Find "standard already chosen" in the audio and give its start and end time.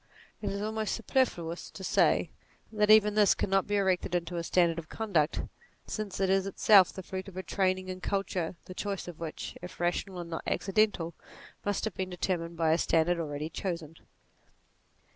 12.79-13.93